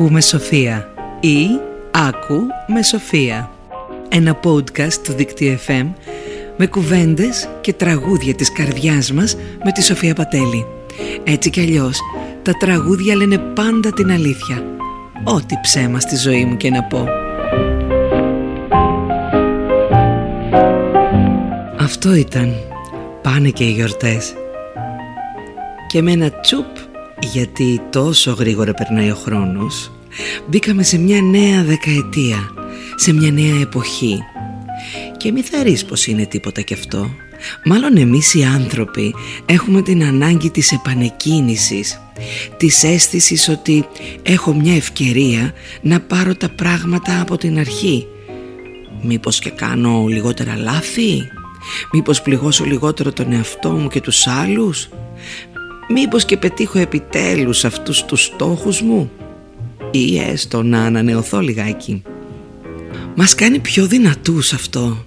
Ακούμε 0.00 0.20
Σοφία 0.20 0.88
ή 1.20 1.46
Άκου 1.90 2.40
με 2.66 2.82
Σοφία. 2.82 3.50
Ένα 4.08 4.40
podcast 4.44 4.92
του 4.92 5.12
Δικτύου 5.12 5.58
FM 5.66 5.86
με 6.56 6.66
κουβέντες 6.66 7.48
και 7.60 7.72
τραγούδια 7.72 8.34
της 8.34 8.52
καρδιάς 8.52 9.12
μας 9.12 9.36
με 9.64 9.72
τη 9.72 9.82
Σοφία 9.82 10.14
Πατέλη. 10.14 10.66
Έτσι 11.24 11.50
κι 11.50 11.60
αλλιώς, 11.60 12.00
τα 12.42 12.52
τραγούδια 12.52 13.14
λένε 13.14 13.38
πάντα 13.38 13.92
την 13.92 14.10
αλήθεια. 14.10 14.62
Ό,τι 15.24 15.54
ψέμα 15.62 16.00
στη 16.00 16.16
ζωή 16.16 16.44
μου 16.44 16.56
και 16.56 16.70
να 16.70 16.82
πω. 16.82 17.06
Αυτό 21.78 22.14
ήταν. 22.14 22.54
Πάνε 23.22 23.48
και 23.48 23.64
οι 23.64 23.70
γιορτές. 23.70 24.34
Και 25.86 26.02
με 26.02 26.12
ένα 26.12 26.30
τσουπ 26.30 26.87
γιατί 27.22 27.80
τόσο 27.90 28.32
γρήγορα 28.32 28.74
περνάει 28.74 29.10
ο 29.10 29.14
χρόνος. 29.14 29.92
Μπήκαμε 30.46 30.82
σε 30.82 30.98
μια 30.98 31.22
νέα 31.22 31.64
δεκαετία, 31.64 32.50
σε 32.96 33.12
μια 33.12 33.30
νέα 33.30 33.60
εποχή. 33.60 34.18
Και 35.16 35.32
μη 35.32 35.42
θα 35.42 35.58
πως 35.88 36.06
είναι 36.06 36.26
τίποτα 36.26 36.60
κι 36.60 36.74
αυτό. 36.74 37.10
Μάλλον 37.64 37.96
εμείς 37.96 38.34
οι 38.34 38.44
άνθρωποι 38.44 39.14
έχουμε 39.46 39.82
την 39.82 40.04
ανάγκη 40.04 40.50
της 40.50 40.72
επανεκκίνησης 40.72 42.00
Της 42.56 42.84
αίσθησης 42.84 43.48
ότι 43.48 43.84
έχω 44.22 44.54
μια 44.54 44.76
ευκαιρία 44.76 45.52
να 45.80 46.00
πάρω 46.00 46.34
τα 46.34 46.48
πράγματα 46.48 47.20
από 47.20 47.36
την 47.36 47.58
αρχή. 47.58 48.06
Μήπως 49.02 49.38
και 49.38 49.50
κάνω 49.50 50.06
λιγότερα 50.06 50.56
λάθη; 50.56 51.28
Μήπως 51.92 52.22
πληγώσω 52.22 52.64
λιγότερο 52.64 53.12
τον 53.12 53.32
εαυτό 53.32 53.70
μου 53.70 53.88
και 53.88 54.00
τους 54.00 54.26
άλλους; 54.26 54.88
Μήπως 55.88 56.24
και 56.24 56.36
πετύχω 56.36 56.78
επιτέλους 56.78 57.64
αυτούς 57.64 58.04
τους 58.04 58.24
στόχους 58.24 58.82
μου; 58.82 59.10
Ή 59.90 60.18
έστω 60.18 60.62
να 60.62 60.84
ανανεωθώ 60.84 61.40
λιγάκι. 61.40 62.02
Μας 63.14 63.34
κάνει 63.34 63.58
πιο 63.58 63.86
δυνατούς 63.86 64.52
αυτό. 64.52 65.04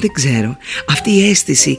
Δεν 0.00 0.12
ξέρω. 0.12 0.56
Αυτή 0.88 1.10
η 1.10 1.28
αίσθηση 1.28 1.78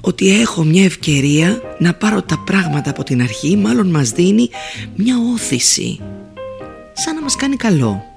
ότι 0.00 0.40
έχω 0.40 0.64
μια 0.64 0.84
ευκαιρία 0.84 1.60
να 1.78 1.94
πάρω 1.94 2.22
τα 2.22 2.38
πράγματα 2.38 2.90
από 2.90 3.04
την 3.04 3.22
αρχή 3.22 3.56
Μάλλον 3.56 3.86
μας 3.86 4.10
δίνει 4.10 4.50
μια 4.94 5.14
όθηση. 5.34 5.98
Σαν 6.92 7.14
να 7.14 7.20
μας 7.20 7.36
κάνει 7.36 7.56
καλό 7.56 8.11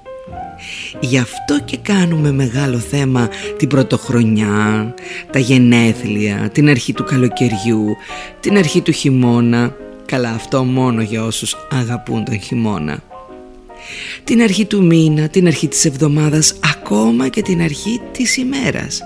Γι' 1.00 1.18
αυτό 1.18 1.60
και 1.64 1.76
κάνουμε 1.76 2.32
μεγάλο 2.32 2.78
θέμα 2.78 3.28
την 3.56 3.68
πρωτοχρονιά, 3.68 4.94
τα 5.30 5.38
γενέθλια, 5.38 6.50
την 6.52 6.68
αρχή 6.68 6.92
του 6.92 7.04
καλοκαιριού, 7.04 7.96
την 8.40 8.56
αρχή 8.56 8.80
του 8.80 8.92
χειμώνα. 8.92 9.76
Καλά 10.06 10.30
αυτό 10.30 10.64
μόνο 10.64 11.02
για 11.02 11.24
όσους 11.24 11.56
αγαπούν 11.70 12.24
τον 12.24 12.40
χειμώνα. 12.40 13.02
Την 14.24 14.42
αρχή 14.42 14.64
του 14.64 14.84
μήνα, 14.84 15.28
την 15.28 15.46
αρχή 15.46 15.68
της 15.68 15.84
εβδομάδας, 15.84 16.54
ακόμα 16.72 17.28
και 17.28 17.42
την 17.42 17.62
αρχή 17.62 18.00
της 18.12 18.36
ημέρας. 18.36 19.02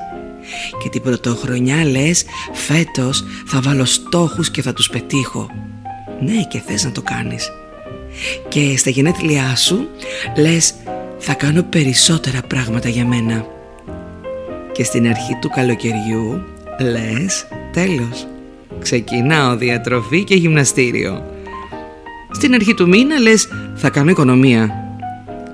Και 0.83 0.89
την 0.89 1.03
πρωτοχρονιά 1.03 1.85
λες 1.85 2.25
φέτος 2.53 3.25
θα 3.47 3.61
βάλω 3.61 3.85
στόχους 3.85 4.51
και 4.51 4.63
θα 4.63 4.73
τους 4.73 4.89
πετύχω. 4.89 5.51
Ναι 6.21 6.43
και 6.49 6.63
θες 6.67 6.85
να 6.85 6.93
το 6.93 7.03
κάνεις. 7.03 7.51
Και 8.49 8.77
στα 8.77 8.91
γενέθλιά 8.91 9.57
σου 9.57 9.89
λες 10.37 10.75
θα 11.23 11.35
κάνω 11.35 11.63
περισσότερα 11.63 12.41
πράγματα 12.47 12.89
για 12.89 13.07
μένα. 13.07 13.47
Και 14.73 14.85
στην 14.85 15.07
αρχή 15.09 15.37
του 15.41 15.49
καλοκαιριού 15.49 16.43
λες 16.81 17.47
τέλος. 17.73 18.27
Ξεκινάω 18.79 19.57
διατροφή 19.57 20.25
και 20.25 20.35
γυμναστήριο. 20.35 21.25
Στην 22.31 22.55
αρχή 22.55 22.75
του 22.75 22.89
μήνα 22.89 23.19
λες 23.19 23.49
θα 23.75 23.91
κάνω 23.91 24.11
οικονομία. 24.11 24.75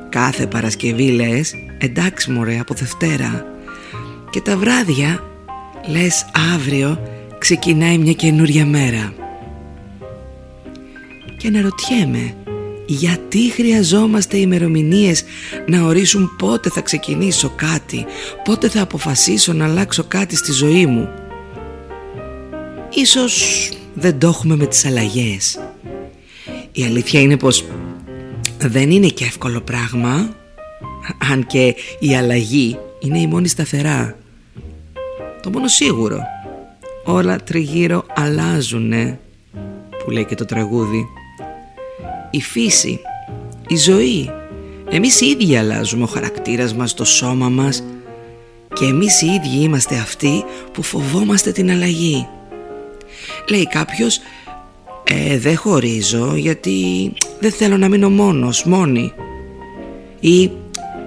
Κάθε 0.09 0.47
Παρασκευή 0.47 1.11
λες 1.11 1.55
εντάξει 1.79 2.31
μωρέ 2.31 2.59
από 2.59 2.75
Δευτέρα. 2.75 3.47
Και 4.31 4.41
τα 4.41 4.57
βράδια 4.57 5.25
λες 5.87 6.27
αύριο 6.55 6.99
ξεκινάει 7.39 7.99
μια 7.99 8.13
καινούρια 8.13 8.67
μέρα. 8.67 9.13
Και 11.39 11.49
αναρωτιέμαι 11.49 12.35
γιατί 12.87 13.51
χρειαζόμαστε 13.51 14.37
ημερομηνίες 14.37 15.25
να 15.67 15.83
ορίσουν 15.83 16.37
πότε 16.39 16.71
θα 16.71 16.81
ξεκινήσω 16.81 17.53
κάτι, 17.57 18.07
πότε 18.45 18.69
θα 18.69 18.83
αποφασίσω 18.83 19.53
να 19.53 19.65
αλλάξω 19.65 20.05
κάτι 20.05 20.37
στη 20.37 20.53
ζωή 20.53 20.87
μου; 20.87 21.09
Ίσως 22.91 23.69
δεν 23.95 24.19
το 24.19 24.27
έχουμε 24.27 24.57
με 24.57 24.67
τις 24.67 24.85
αλλαγές. 24.85 25.59
Η 26.73 26.85
αλήθεια 26.85 27.21
είναι 27.21 27.37
πως 27.37 27.65
δεν 28.59 28.91
είναι 28.91 29.09
και 29.09 29.25
εύκολο 29.25 29.61
πράγμα, 29.61 30.37
αν 31.31 31.47
και 31.47 31.75
η 31.99 32.15
αλλαγή 32.15 32.79
είναι 33.01 33.19
η 33.19 33.27
μόνη 33.27 33.49
σταθερά. 33.49 34.17
Το 35.43 35.51
μόνο 35.51 35.69
σίγουρο, 35.69 36.21
όλα 37.05 37.37
τριγύρω 37.43 38.05
αλλάζουνε, 38.15 39.21
που 40.05 40.11
λέει 40.11 40.25
και 40.25 40.35
το 40.35 40.45
τραγούδι 40.45 41.07
η 42.37 42.41
φύση, 42.43 43.01
η 43.69 43.77
ζωή. 43.77 44.31
Εμείς 44.91 45.21
οι 45.21 45.27
ίδιοι 45.27 45.57
αλλάζουμε 45.57 46.03
ο 46.03 46.07
χαρακτήρας 46.07 46.75
μας, 46.75 46.95
το 46.95 47.05
σώμα 47.05 47.49
μας 47.49 47.83
και 48.73 48.85
εμείς 48.85 49.23
οι 49.23 49.27
ίδιοι 49.27 49.63
είμαστε 49.63 49.95
αυτοί 49.95 50.45
που 50.73 50.83
φοβόμαστε 50.83 51.53
την 51.53 51.71
αλλαγή. 51.71 52.29
Λέει 53.49 53.67
κάποιος 53.67 54.21
«Ε, 55.05 55.39
δεν 55.39 55.57
χωρίζω 55.57 56.35
γιατί 56.37 57.13
δεν 57.41 57.51
θέλω 57.51 57.77
να 57.77 57.89
μείνω 57.89 58.11
μόνος, 58.11 58.65
μόνη» 58.65 59.13
ή 60.21 60.51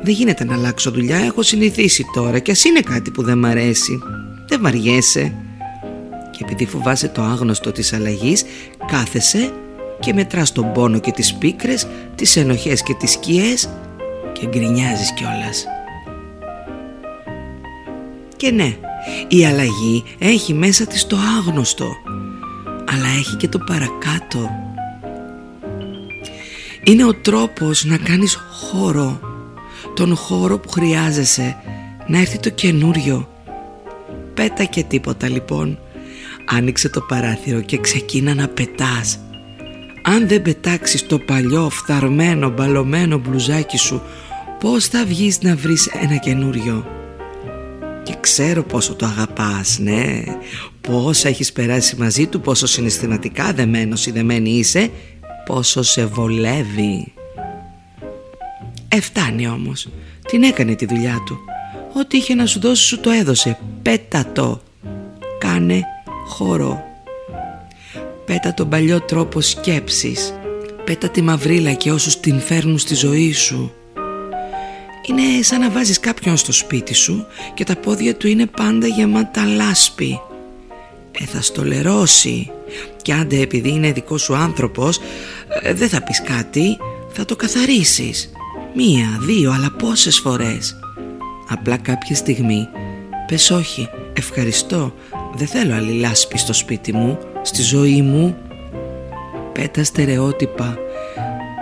«Δεν 0.04 0.14
γίνεται 0.14 0.44
να 0.44 0.54
αλλάξω 0.54 0.92
δουλειά, 0.92 1.18
έχω 1.18 1.42
συνηθίσει 1.42 2.06
τώρα 2.14 2.40
και 2.40 2.52
ας 2.52 2.64
είναι 2.64 2.80
κάτι 2.80 3.12
που 3.12 3.24
δεν 3.24 3.38
μ' 3.38 3.46
αρέσει, 3.46 4.00
δεν 4.48 4.62
βαριέσαι» 4.62 5.34
και 6.32 6.40
επειδή 6.42 6.66
φοβάσαι 6.66 7.08
το 7.08 7.22
άγνωστο 7.22 7.72
της 7.72 7.94
αλλαγής 7.94 8.44
κάθεσαι 8.88 9.52
και 10.00 10.14
μετράς 10.14 10.52
τον 10.52 10.72
πόνο 10.72 11.00
και 11.00 11.12
τις 11.12 11.34
πίκρες, 11.34 11.88
τις 12.16 12.36
ενοχές 12.36 12.84
και 12.84 12.94
τις 12.94 13.12
σκιές 13.12 13.70
και 14.34 14.48
γκρινιάζεις 14.48 15.14
κιόλας. 15.14 15.66
Και 18.36 18.52
ναι, 18.52 18.76
η 19.28 19.46
αλλαγή 19.46 20.04
έχει 20.18 20.54
μέσα 20.54 20.86
της 20.86 21.08
το 21.08 21.18
άγνωστο, 21.38 21.96
αλλά 22.92 23.08
έχει 23.20 23.36
και 23.36 23.48
το 23.48 23.60
παρακάτω. 23.60 24.50
Είναι 26.84 27.06
ο 27.06 27.14
τρόπος 27.14 27.86
να 27.86 27.98
κάνεις 27.98 28.36
χώρο, 28.52 29.20
τον 29.96 30.16
χώρο 30.16 30.60
που 30.60 30.70
χρειάζεσαι, 30.70 31.58
να 32.08 32.20
έρθει 32.20 32.40
το 32.40 32.50
καινούριο. 32.50 33.30
Πέτα 34.34 34.64
και 34.64 34.84
τίποτα 34.84 35.30
λοιπόν. 35.30 35.80
Άνοιξε 36.46 36.90
το 36.90 37.02
παράθυρο 37.02 37.62
και 37.62 37.78
ξεκίνα 37.78 38.34
να 38.34 38.48
πετάς 38.48 39.20
αν 40.02 40.28
δεν 40.28 40.42
πετάξεις 40.42 41.06
το 41.06 41.20
παλιό 41.20 41.70
φθαρμένο 41.70 42.50
μπαλωμένο 42.50 43.18
μπλουζάκι 43.18 43.78
σου 43.78 44.02
Πώς 44.60 44.86
θα 44.86 45.06
βγεις 45.06 45.42
να 45.42 45.56
βρεις 45.56 45.88
ένα 45.88 46.16
καινούριο; 46.16 46.86
Και 48.04 48.14
ξέρω 48.20 48.64
πόσο 48.64 48.96
το 48.96 49.06
αγαπάς, 49.06 49.80
ναι. 49.80 50.24
Πόσο 50.82 51.28
έχεις 51.28 51.52
περάσει 51.52 51.96
μαζί 51.96 52.28
του 52.28 52.42
Πόσο 52.42 52.68
συναισθηματικά 52.68 53.54
δεμένος 53.54 54.06
ή 54.06 54.12
δεμένη 54.12 54.50
είσαι 54.50 54.90
Πόσο 55.46 55.82
σε 55.82 56.06
βολεύει. 56.06 57.14
Εφτάνει 58.88 59.48
όμως. 59.48 59.88
Την 60.28 60.44
έκανε 60.44 60.76
τη 60.76 60.86
δουλειά 60.86 61.24
του. 61.26 61.40
Ό,τι 61.94 62.18
είχε 62.18 62.34
να 62.34 62.46
σου 62.46 62.60
δώσει 62.60 62.84
σου 62.84 63.00
το 63.00 63.10
έδωσε. 63.10 63.60
Πέτα 63.82 64.26
το. 64.34 64.62
Κάνε 65.40 65.84
χώρο 66.28 66.89
Πέτα 68.30 68.54
τον 68.54 68.70
παλιό 68.70 69.02
τρόπο 69.02 69.42
σκέψης. 69.42 70.34
Πέτα 70.84 71.10
τη 71.10 71.22
μαυρίλα 71.22 71.74
και 71.74 71.92
όσους 71.92 72.20
την 72.20 72.40
φέρνουν 72.40 72.78
στη 72.78 72.96
ζωή 72.96 73.34
σου. 73.34 73.74
Είναι 75.06 75.42
σαν 75.42 75.60
να 75.60 75.70
βάζεις 75.70 76.00
κάποιον 76.00 76.38
στο 76.38 76.52
σπίτι 76.52 76.94
σου 76.94 77.26
Και 77.54 77.64
τα 77.64 77.76
πόδια 77.76 78.16
του 78.16 78.28
είναι 78.28 78.46
πάντα 78.46 78.88
γεμάτα 78.88 79.46
λάσπη. 79.46 80.20
Ε 81.12 81.26
θα 81.26 81.42
στολερώσει 81.42 82.52
Και 83.02 83.14
άντε 83.14 83.40
επειδή 83.40 83.70
είναι 83.70 83.92
δικό 83.92 84.18
σου 84.18 84.36
άνθρωπος 84.36 85.00
ε, 85.62 85.74
Δεν 85.74 85.90
θα 85.90 86.02
πεις 86.02 86.22
κάτι. 86.22 86.78
Θα 87.10 87.26
το 87.26 87.36
καθαρίσεις. 87.36 88.30
Μία, 88.76 89.18
δύο, 89.20 89.52
αλλά 89.52 89.72
πόσες 89.72 90.20
φορές. 90.20 90.80
Απλά 91.50 91.78
κάποια 91.78 92.16
στιγμή. 92.16 92.68
Πες 93.28 93.52
όχι, 93.52 93.90
ευχαριστώ 94.14 94.94
Δεν 95.34 95.48
θέλω 95.48 95.76
άλλη 95.76 95.92
λάσπη 95.92 96.38
στο 96.38 96.54
σπίτι 96.54 96.94
μου 96.94 97.18
στη 97.42 97.62
ζωή 97.62 98.02
μου 98.02 98.38
πέτα 99.54 99.84
στερεότυπα 99.84 100.78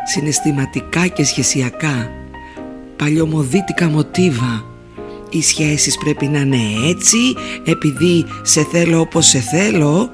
συναισθηματικά 0.05 1.07
και 1.07 1.23
σχεσιακά 1.23 2.11
παλιωμοδίτικα 2.95 3.89
μοτίβα 3.89 4.65
οι 5.29 5.41
σχέσεις 5.41 5.97
πρέπει 5.97 6.25
να 6.25 6.39
είναι 6.39 6.89
έτσι 6.89 7.17
επειδή 7.65 8.25
σε 8.41 8.63
θέλω 8.63 8.99
όπως 8.99 9.25
σε 9.25 9.39
θέλω 9.39 10.09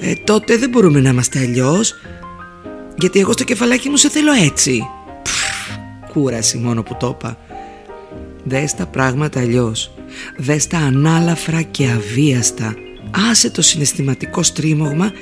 ε, 0.00 0.12
τότε 0.24 0.56
δεν 0.56 0.70
μπορούμε 0.70 1.00
να 1.00 1.08
είμαστε 1.08 1.38
αλλιώς. 1.38 1.94
γιατί 2.98 3.20
εγώ 3.20 3.32
στο 3.32 3.44
κεφαλάκι 3.44 3.88
μου 3.88 3.96
σε 3.96 4.08
θέλω 4.08 4.32
έτσι 4.32 4.82
κούραση 6.12 6.58
μόνο 6.58 6.82
που 6.82 6.96
το 6.98 7.16
είπα. 7.18 7.38
Δες 8.44 8.74
τα 8.74 8.86
πράγματα 8.86 9.40
αλλιώς. 9.40 9.90
Δες 10.36 10.66
τα 10.66 10.78
ανάλαφρα 10.78 11.62
και 11.62 11.88
αβίαστα. 11.90 12.74
Άσε 13.30 13.50
το 13.50 13.62
συναισθηματικό 13.62 14.42
στρίμωγμα 14.42 15.12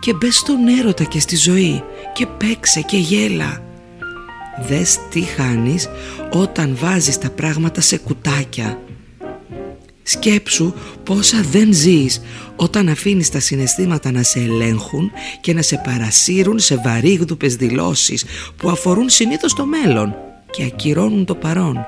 και 0.00 0.14
μπε 0.14 0.30
στον 0.30 0.68
έρωτα 0.78 1.04
και 1.04 1.20
στη 1.20 1.36
ζωή 1.36 1.82
και 2.12 2.26
παίξε 2.26 2.80
και 2.80 2.96
γέλα. 2.96 3.62
Δες 4.68 4.98
τι 5.10 5.20
χάνεις 5.20 5.88
όταν 6.30 6.76
βάζεις 6.80 7.18
τα 7.18 7.30
πράγματα 7.30 7.80
σε 7.80 7.96
κουτάκια. 7.98 8.78
Σκέψου 10.02 10.72
πόσα 11.02 11.42
δεν 11.42 11.72
ζεις 11.72 12.20
όταν 12.56 12.88
αφήνεις 12.88 13.30
τα 13.30 13.40
συναισθήματα 13.40 14.10
να 14.10 14.22
σε 14.22 14.38
ελέγχουν 14.40 15.10
και 15.40 15.52
να 15.54 15.62
σε 15.62 15.80
παρασύρουν 15.84 16.58
σε 16.58 16.80
βαρύγδουπες 16.84 17.56
δηλώσεις 17.56 18.24
που 18.56 18.70
αφορούν 18.70 19.08
συνήθως 19.08 19.54
το 19.54 19.66
μέλλον 19.66 20.14
και 20.50 20.64
ακυρώνουν 20.64 21.24
το 21.24 21.34
παρόν. 21.34 21.86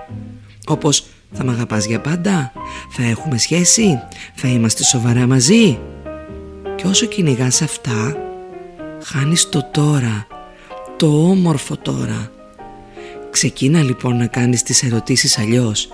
Όπως 0.67 1.05
θα 1.37 1.45
μ' 1.45 1.49
αγαπάς 1.49 1.87
για 1.87 2.01
πάντα, 2.01 2.53
θα 2.91 3.03
έχουμε 3.03 3.39
σχέση, 3.39 4.01
θα 4.35 4.49
είμαστε 4.49 4.85
σοβαρά 4.85 5.27
μαζί. 5.27 5.79
Και 6.77 6.87
όσο 6.87 7.07
κυνηγάς 7.07 7.63
αυτά, 7.63 8.17
χάνεις 9.03 9.49
το 9.49 9.69
τώρα, 9.71 10.27
το 10.97 11.07
όμορφο 11.07 11.77
τώρα. 11.77 12.31
Ξεκίνα 13.31 13.83
λοιπόν 13.83 14.17
να 14.17 14.27
κάνεις 14.27 14.63
τις 14.63 14.83
ερωτήσεις 14.83 15.39
αλλιώς. 15.39 15.89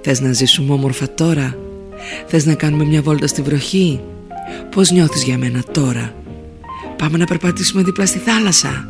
Θες 0.00 0.20
να 0.20 0.32
ζήσουμε 0.32 0.72
όμορφα 0.72 1.14
τώρα, 1.14 1.58
θες 2.26 2.46
να 2.46 2.54
κάνουμε 2.54 2.84
μια 2.84 3.02
βόλτα 3.02 3.26
στη 3.26 3.42
βροχή, 3.42 4.00
πώς 4.70 4.90
νιώθεις 4.90 5.22
για 5.22 5.38
μένα 5.38 5.62
τώρα; 5.72 6.14
Πάμε 6.96 7.18
να 7.18 7.24
περπατήσουμε 7.24 7.82
δίπλα 7.82 8.06
στη 8.06 8.18
θάλασσα; 8.18 8.88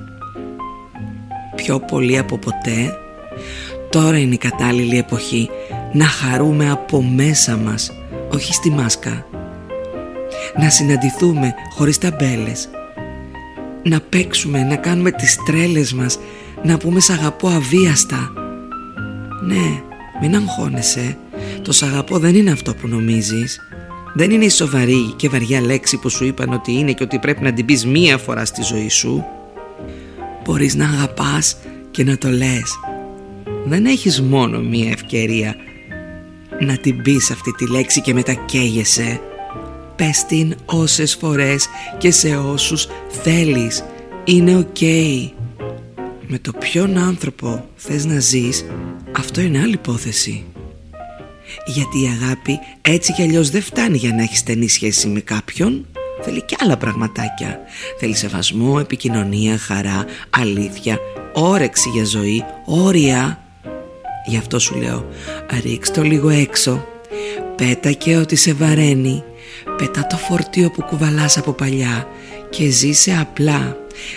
Πιο 1.55 1.81
πολύ 1.81 2.19
από 2.19 2.39
ποτέ, 2.39 2.99
τώρα 3.95 4.19
είναι 4.19 4.35
η 4.35 4.39
κατάλληλη 4.39 4.99
εποχή 4.99 5.51
να 5.93 6.05
χαρούμε 6.05 6.71
από 6.71 7.03
μέσα 7.03 7.57
μας, 7.57 7.91
όχι 8.33 8.53
στη 8.53 8.71
μάσκα. 8.71 9.27
Να 10.61 10.71
συναντηθούμε 10.71 11.55
χωρίς 11.77 11.99
ταμπέλες. 11.99 12.69
Να 13.83 14.01
παίξουμε, 14.01 14.63
να 14.63 14.77
κάνουμε 14.77 15.11
τις 15.11 15.37
τρέλες 15.47 15.93
μας 15.93 16.19
να 16.63 16.77
πούμε 16.77 17.01
σ' 17.01 17.11
αγαπώ 17.11 17.49
αβίαστα 17.49 18.33
ναι, 19.47 19.83
μην 20.21 20.37
αγχώνεσαι. 20.37 21.17
Το 21.63 21.73
σ' 21.73 21.83
αγαπώ 21.83 22.19
δεν 22.19 22.35
είναι 22.35 22.51
αυτό 22.51 22.75
που 22.75 22.89
νομίζεις. 22.89 23.61
Δεν 24.15 24.31
είναι 24.31 24.45
η 24.45 24.51
σοβαρή 24.51 25.13
και 25.17 25.29
βαριά 25.29 25.61
λέξη 25.61 25.97
που 25.97 26.09
σου 26.09 26.25
είπαν 26.25 26.53
ότι 26.53 26.73
είναι 26.73 26.93
και 26.93 27.03
ότι 27.03 27.19
πρέπει 27.19 27.43
να 27.43 27.53
την 27.53 27.65
πεις 27.65 27.87
μία 27.87 28.19
φορά 28.19 28.45
στη 28.45 28.63
ζωή 28.63 28.89
σου. 28.89 29.25
Μπορείς 30.45 30.75
να 30.75 30.85
αγαπάς 30.85 31.57
και 31.91 32.05
να 32.05 32.19
το 32.19 32.29
λες 32.29 32.79
Δεν 33.65 33.87
έχεις 33.87 34.23
μόνο 34.23 34.61
μία 34.61 34.91
ευκαιρία 34.91 35.57
να 36.61 36.77
την 36.77 37.03
πεις 37.03 37.31
αυτή 37.31 37.53
τη 37.53 37.71
λέξη 37.71 38.01
και 38.01 38.15
μετά 38.15 38.35
καίγεσαι. 38.35 39.21
Πες 39.97 40.25
την 40.25 40.55
όσες 40.65 41.15
φορές 41.15 41.67
και 41.99 42.11
σε 42.11 42.37
όσους 42.37 42.89
θέλεις. 43.09 43.85
Είναι 44.25 44.57
οκ 44.57 44.81
Με 46.27 46.39
το 46.39 46.53
ποιον 46.59 46.99
άνθρωπο 46.99 47.69
θες 47.77 48.05
να 48.05 48.21
ζεις 48.21 48.65
Αυτό 49.17 49.41
είναι 49.41 49.61
άλλη 49.61 49.73
υπόθεση. 49.73 50.45
Γιατί 51.67 52.03
η 52.03 52.07
αγάπη 52.07 52.59
έτσι 52.81 53.13
κι 53.13 53.23
αλλιώς 53.23 53.51
δεν 53.51 53.63
φτάνει 53.63 53.97
για 53.97 54.15
να 54.15 54.23
έχεις 54.23 54.39
στενή 54.39 54.69
σχέση 54.69 55.09
με 55.09 55.21
κάποιον. 55.21 55.87
Θέλει 56.23 56.43
και 56.43 56.57
άλλα 56.61 56.77
πραγματάκια. 56.77 57.59
Θέλει 57.99 58.15
σεβασμό, 58.15 58.77
επικοινωνία, 58.81 59.59
χαρά, 59.59 60.05
αλήθεια 60.31 60.99
Όρεξη 61.37 61.89
για 61.89 62.05
ζωή, 62.05 62.45
όρια 62.65 63.44
Γι' 64.27 64.37
αυτό 64.37 64.59
σου 64.59 64.77
λέω 64.77 65.07
Ρίξ 65.63 65.91
το 65.91 66.03
λίγο 66.03 66.29
έξω 66.29 66.87
Πέτα 67.57 67.93
και 67.93 68.17
ότι 68.17 68.37
σε 68.37 68.53
βαραίνει 68.53 69.23
Πετά 69.77 70.07
το 70.07 70.17
φορτίο 70.17 70.71
που 70.71 70.83
κουβαλάς 70.83 71.39
από 71.39 71.53
παλιά 71.53 72.07
και 72.51 72.69
ζήσε 72.69 73.17
απλά. 73.21 73.77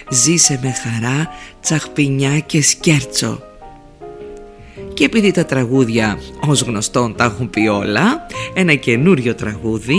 Ζήσε 0.10 0.60
με 0.64 0.72
χαρά, 0.72 1.28
τσαχπινιά 1.62 2.40
και 2.40 2.62
σκέρτσο. 2.62 3.42
Και 4.94 5.06
επειδή 5.06 5.32
τα 5.32 5.46
τραγούδια 5.46 6.20
ως 6.48 6.62
γνωστόν 6.62 7.16
τα 7.16 7.24
έχουν 7.24 7.50
πει 7.50 7.68
όλα, 7.68 8.28
ένα 8.54 8.76
καινούριο 8.76 9.36
τραγούδι 9.36 9.98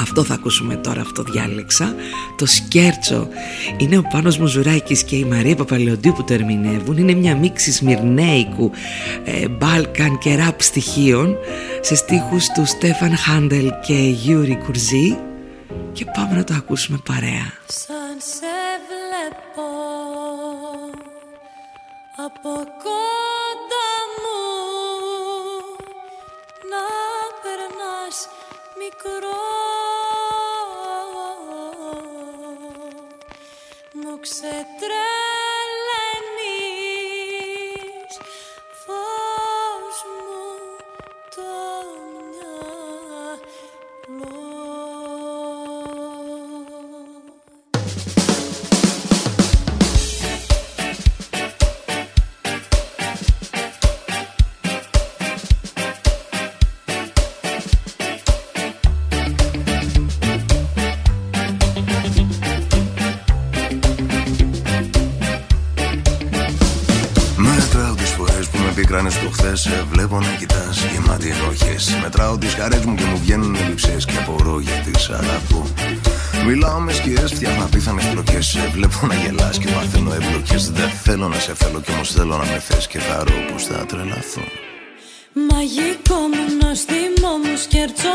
αυτό 0.00 0.24
θα 0.24 0.34
ακούσουμε 0.34 0.76
τώρα, 0.76 1.00
αυτό 1.00 1.22
διάλεξα. 1.22 1.94
Το 2.36 2.46
Σκέρτσο 2.46 3.28
Είναι 3.76 3.98
ο 3.98 4.02
Πάνος 4.02 4.38
Μουζουράκης 4.38 5.02
και 5.02 5.16
η 5.16 5.24
Μαρία 5.24 5.56
Παπαλαιοντίου 5.56 6.12
που 6.12 6.24
το 6.24 6.32
ερμηνεύουν. 6.32 6.96
Είναι 6.96 7.14
μια 7.14 7.36
μίξη 7.36 7.72
σμυρνέικου 7.72 8.70
ε, 9.24 9.48
Balkan 9.48 10.18
και 10.18 10.34
ραπ 10.34 10.62
στοιχείων 10.62 11.36
Σε 11.80 11.94
στίχους 11.94 12.46
του 12.54 12.66
Στέφαν 12.66 13.16
Χάντελ 13.16 13.72
και 13.86 13.94
Γιούρι 13.94 14.58
Κουρζή. 14.64 15.16
Και 15.92 16.04
πάμε 16.04 16.36
να 16.36 16.44
το 16.44 16.54
ακούσουμε 16.54 16.98
παρέα. 17.04 17.52
Σαν 17.66 18.16
σε 18.18 18.56
βλέπω 18.86 19.66
Από 22.26 22.50
κοντά 22.54 23.25
μικρό 28.86 29.36
ξετρέ 68.84 69.56
σε 69.56 69.86
βλέπω 69.90 70.20
να 70.20 70.34
κοιτάς 70.38 70.84
γεμάτη 70.92 71.28
ενοχές. 71.28 71.98
Μετράω 72.02 72.38
τις 72.38 72.54
χαρές 72.54 72.84
μου 72.84 72.94
και 72.94 73.04
μου 73.04 73.18
βγαίνουν 73.18 73.54
ελλειψέ 73.54 73.96
και 74.06 74.16
απορώ 74.18 74.60
γιατί 74.60 74.98
σ' 74.98 75.10
αγαπώ. 75.10 75.66
Μιλάω 76.46 76.80
με 76.80 76.92
σκιές, 76.92 77.32
φτιάχνω 77.32 77.64
απίθανες 77.64 78.04
πλοκέ. 78.04 78.40
Σε 78.40 78.70
βλέπω 78.72 79.06
να 79.06 79.14
γελάς 79.14 79.58
και 79.58 79.68
μαθαίνω 79.74 80.12
εμπλοκές. 80.14 80.70
Δεν 80.70 80.88
θέλω 80.88 81.28
να 81.28 81.38
σε 81.38 81.54
θέλω 81.54 81.80
κι 81.80 81.92
όμως 81.92 82.12
θέλω 82.12 82.36
να 82.36 82.44
με 82.44 82.58
θες 82.58 82.86
και 82.86 82.98
θα 82.98 83.24
ρω 83.24 83.52
πως 83.52 83.64
θα 83.64 83.86
τρελαθώ. 83.86 84.44
Μαγικό 85.50 86.18
μου 86.32 86.44
νοστιμό 86.60 87.32
μου 87.42 87.56
σκέρτσο 87.64 88.14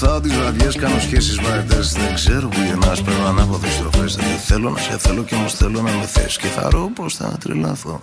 Μεθάω 0.00 0.20
τις 0.20 0.34
βραδιές, 0.34 0.76
κάνω 0.76 0.98
σχέσεις 0.98 1.40
βαρετές. 1.40 1.92
Δεν 1.92 2.14
ξέρω 2.14 2.48
που 2.48 2.60
γεννάς, 2.60 3.02
πρέπει 3.02 3.20
να 3.20 3.28
ανάποδες 3.28 3.72
στροφές. 3.72 4.16
Δεν 4.16 4.38
θέλω 4.38 4.70
να 4.70 4.78
σε 4.78 4.98
θέλω 4.98 5.22
και 5.22 5.34
όμως 5.34 5.54
θέλω 5.54 5.82
να 5.82 5.96
με 5.96 6.06
θες. 6.06 6.36
Και 6.36 6.46
θα 6.46 6.70
ρω 6.70 6.90
πως 6.94 7.14
θα 7.14 7.38
τρελαθώ 7.40 8.00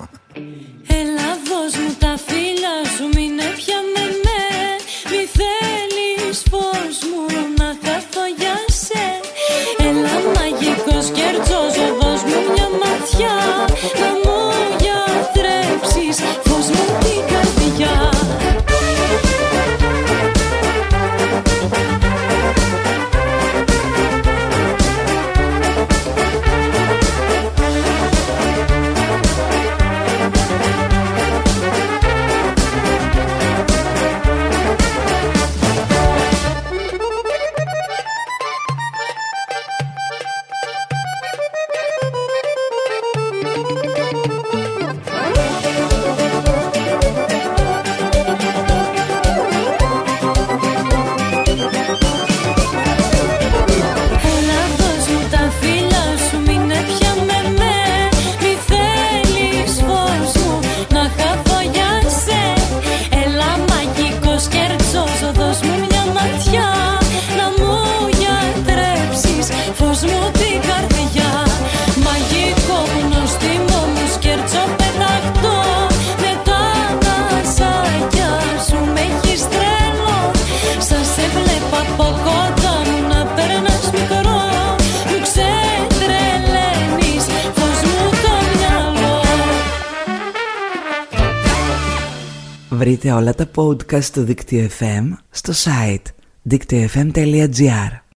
Βρείτε 92.83 93.11
όλα 93.11 93.33
τα 93.33 93.49
podcast 93.55 94.03
του 94.03 94.23
Δίκτυο 94.23 94.67
FM 94.79 95.03
στο 95.29 95.53
site 95.53 96.11
δικτυοfm.gr 96.49 98.02